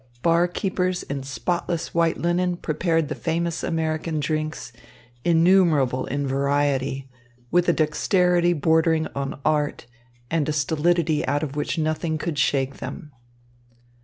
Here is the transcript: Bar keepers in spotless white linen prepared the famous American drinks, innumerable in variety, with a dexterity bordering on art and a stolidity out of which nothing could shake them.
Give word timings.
Bar 0.23 0.47
keepers 0.47 1.03
in 1.03 1.21
spotless 1.21 1.93
white 1.93 2.17
linen 2.17 2.57
prepared 2.57 3.07
the 3.07 3.13
famous 3.13 3.61
American 3.63 4.19
drinks, 4.19 4.73
innumerable 5.23 6.07
in 6.07 6.25
variety, 6.25 7.07
with 7.51 7.69
a 7.69 7.73
dexterity 7.73 8.53
bordering 8.53 9.05
on 9.13 9.39
art 9.45 9.85
and 10.31 10.49
a 10.49 10.53
stolidity 10.53 11.23
out 11.27 11.43
of 11.43 11.55
which 11.55 11.77
nothing 11.77 12.17
could 12.17 12.39
shake 12.39 12.77
them. 12.77 13.11